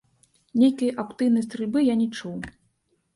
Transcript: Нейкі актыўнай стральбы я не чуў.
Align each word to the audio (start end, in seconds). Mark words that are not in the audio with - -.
Нейкі 0.61 0.87
актыўнай 1.03 1.45
стральбы 1.47 1.79
я 1.83 1.95
не 1.99 2.07
чуў. 2.17 2.33